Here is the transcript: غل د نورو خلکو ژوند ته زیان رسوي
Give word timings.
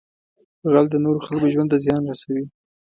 غل 0.71 0.85
د 0.91 0.95
نورو 1.03 1.19
خلکو 1.27 1.47
ژوند 1.53 1.69
ته 1.71 1.77
زیان 1.85 2.01
رسوي 2.11 2.43